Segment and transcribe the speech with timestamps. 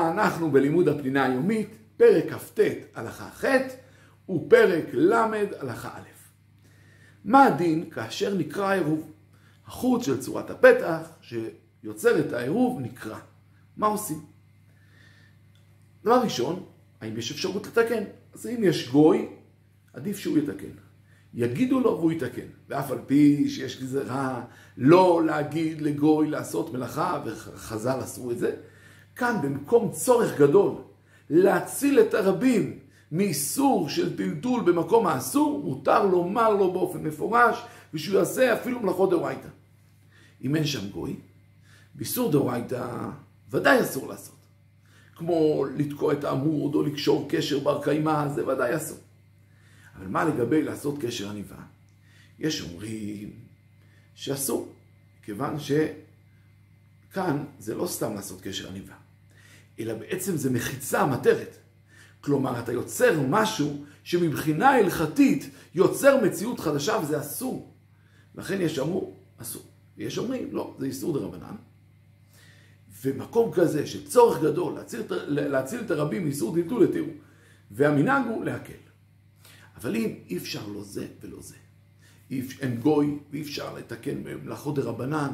[0.00, 2.60] אנחנו בלימוד הפנינה היומית, פרק כ"ט
[2.94, 3.44] הלכה ח'
[4.28, 5.12] ופרק ל'
[5.60, 6.08] הלכה א'.
[7.24, 9.12] מה הדין כאשר נקרא עירוב?
[9.66, 13.18] החוץ של צורת הפתח שיוצר את העירוב נקרא.
[13.76, 14.20] מה עושים?
[16.02, 16.64] דבר ראשון,
[17.00, 18.04] האם יש אפשרות לתקן?
[18.34, 19.28] אז אם יש גוי,
[19.92, 20.74] עדיף שהוא יתקן.
[21.34, 22.46] יגידו לו והוא יתקן.
[22.68, 24.44] ואף על פי שיש גזירה
[24.76, 28.56] לא להגיד לגוי לעשות מלאכה, וחז"ל אסרו את זה,
[29.16, 30.74] כאן במקום צורך גדול
[31.30, 32.78] להציל את הרבים
[33.12, 37.62] מאיסור של טלטול במקום האסור, מותר לומר לו באופן מפורש,
[37.94, 39.48] ושהוא יעשה אפילו מלאכות דאורייתא.
[40.42, 41.16] אם אין שם גוי,
[41.94, 42.88] באיסור דאורייתא
[43.50, 44.34] ודאי אסור לעשות.
[45.16, 48.98] כמו לתקוע את העמוד או לקשור קשר בר קיימא, זה ודאי אסור.
[49.96, 51.56] אבל מה לגבי לעשות קשר עניבה?
[52.38, 53.30] יש אומרים
[54.14, 54.72] שאסור,
[55.22, 58.94] כיוון שכאן זה לא סתם לעשות קשר עניבה,
[59.80, 61.56] אלא בעצם זה מחיצה מטרת.
[62.20, 67.74] כלומר, אתה יוצר משהו שמבחינה הלכתית יוצר מציאות חדשה וזה אסור.
[68.34, 69.62] לכן יש אמרו, אסור.
[69.96, 71.56] ויש אומרים, לא, זה איסור דה רבנן.
[73.04, 77.08] ומקום כזה של צורך גדול להציל, להציל את הרבים מאיסור דלתול לתיאור,
[77.70, 78.72] והמנהג הוא להקל.
[79.76, 81.54] אבל אם אי אפשר לא זה ולא זה,
[82.60, 85.32] אין גוי ואי אפשר לתקן מלאכות דרבנן,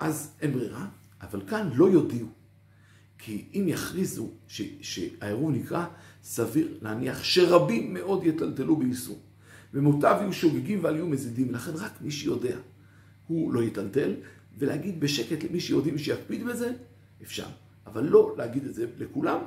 [0.00, 0.86] אז אין ברירה,
[1.22, 2.28] אבל כאן לא יודיעו.
[3.24, 4.30] כי אם יכריזו
[4.80, 5.86] שהעירוב נקרא,
[6.22, 9.18] סביר להניח שרבים מאוד יטלטלו באיסור.
[9.74, 12.56] ומוטב יהיו שוגגים ואל יהיו מזידים, לכן רק מי שיודע
[13.26, 14.14] הוא לא יטלטל,
[14.58, 16.72] ולהגיד בשקט למי שיודעים שיקפיד בזה,
[17.22, 17.46] אפשר.
[17.86, 19.38] אבל לא להגיד את זה לכולם,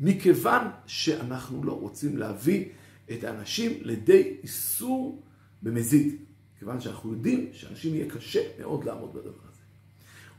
[0.00, 2.64] מכיוון שאנחנו לא רוצים להביא
[3.12, 5.22] את האנשים לידי איסור
[5.62, 6.16] במזיד.
[6.58, 9.62] כיוון שאנחנו יודעים שאנשים יהיה קשה מאוד לעמוד בדבר הזה.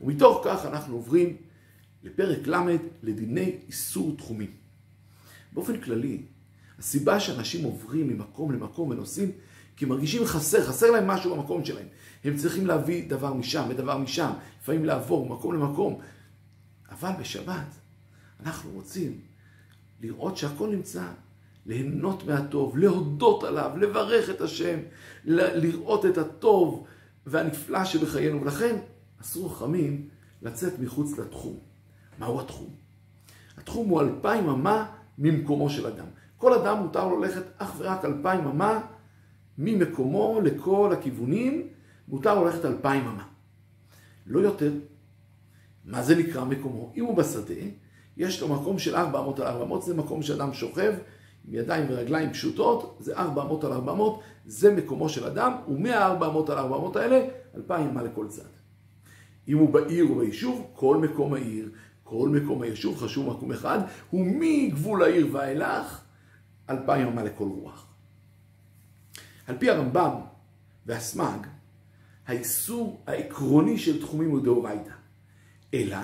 [0.00, 1.36] ומתוך כך אנחנו עוברים
[2.04, 2.56] לפרק ל'
[3.02, 4.50] לדיני איסור תחומים.
[5.52, 6.22] באופן כללי,
[6.78, 9.32] הסיבה שאנשים עוברים ממקום למקום ונוסעים,
[9.76, 11.86] כי מרגישים חסר, חסר להם משהו במקום שלהם.
[12.24, 14.30] הם צריכים להביא דבר משם ודבר משם,
[14.60, 16.00] לפעמים לעבור ממקום למקום.
[16.90, 17.66] אבל בשבת
[18.40, 19.20] אנחנו רוצים
[20.00, 21.04] לראות שהכל נמצא,
[21.66, 24.78] ליהנות מהטוב, להודות עליו, לברך את השם,
[25.24, 26.86] לראות את הטוב
[27.26, 28.42] והנפלא שבחיינו.
[28.42, 28.76] ולכן
[29.20, 30.08] אסור חכמים
[30.42, 31.73] לצאת מחוץ לתחום.
[32.18, 32.68] מהו התחום?
[33.58, 34.86] התחום הוא אלפיים אמה
[35.18, 36.06] ממקומו של אדם.
[36.36, 38.80] כל אדם מותר לו ללכת אך ורק אלפיים אמה
[39.58, 41.68] ממקומו לכל הכיוונים,
[42.08, 43.24] מותר לו ללכת אלפיים אמה.
[44.26, 44.72] לא יותר.
[45.84, 46.92] מה זה נקרא מקומו?
[46.96, 47.54] אם הוא בשדה,
[48.16, 50.94] יש לו מקום של ארבע אמות על ארבע אמות, זה מקום שאדם שוכב
[51.48, 56.26] עם ידיים ורגליים פשוטות, זה ארבע אמות על ארבע אמות, זה מקומו של אדם, ומהארבע
[56.26, 57.26] אמות על ארבע אמות האלה,
[57.56, 58.42] אלפיים אמה לכל צד.
[59.48, 61.70] אם הוא בעיר או ביישוב, כל מקום העיר,
[62.04, 63.78] כל מקום היישוב חשוב מקום אחד,
[64.10, 66.00] הוא מגבול העיר ואילך,
[66.70, 67.86] אלפיים אמה לכל רוח.
[69.46, 70.20] על פי הרמב"ם
[70.86, 71.46] והסמ"ג,
[72.26, 74.92] האיסור העקרוני של תחומים הוא דאורייתא.
[75.74, 75.96] אלא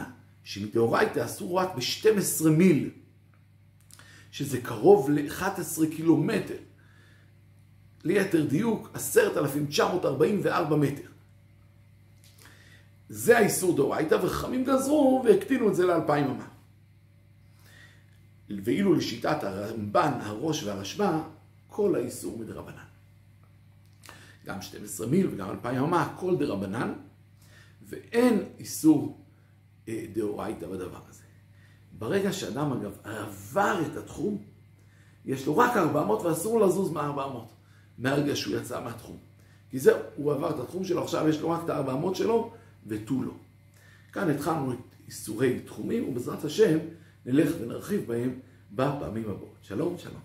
[0.44, 2.90] שמדאורייתא אסור רק ב-12 מיל,
[4.30, 6.56] שזה קרוב ל-11 קילומטר.
[8.04, 11.08] ליתר דיוק, 10,944 מטר.
[13.10, 16.47] זה האיסור דאורייתא, וחכמים גזרו והקטינו את זה לאלפיים אמה.
[18.65, 21.19] ואילו לשיטת הרמב"ן, הראש והרשב"א,
[21.69, 22.84] כל האיסור מדרבנן.
[24.47, 26.93] גם 12 מיל וגם אלפיים אמה, הכל דרבנן,
[27.88, 29.25] ואין איסור
[29.88, 31.22] אה, דאורייתא בדבר הזה.
[31.98, 34.42] ברגע שאדם אגב עבר את התחום,
[35.25, 37.53] יש לו רק 400 ואסור לזוז מה-400,
[37.98, 39.16] מהרגע שהוא יצא מהתחום.
[39.71, 42.53] כי זהו, הוא עבר את התחום שלו, עכשיו יש לו רק את ה-400 שלו
[42.90, 43.32] ותו לא.
[44.12, 46.78] כאן התחלנו את איסורי תחומים, ובעזרת השם
[47.26, 48.38] נלך ונרחיב בהם
[48.72, 49.56] בפעמים הבאות.
[49.62, 50.20] שלום, שלום.